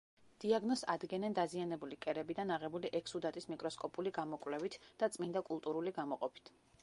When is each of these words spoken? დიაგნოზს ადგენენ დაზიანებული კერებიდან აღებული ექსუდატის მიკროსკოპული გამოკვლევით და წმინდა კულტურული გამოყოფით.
დიაგნოზს 0.43 0.81
ადგენენ 0.93 1.35
დაზიანებული 1.39 1.99
კერებიდან 2.05 2.53
აღებული 2.55 2.91
ექსუდატის 3.01 3.49
მიკროსკოპული 3.51 4.15
გამოკვლევით 4.17 4.79
და 5.03 5.11
წმინდა 5.17 5.47
კულტურული 5.53 5.95
გამოყოფით. 5.99 6.53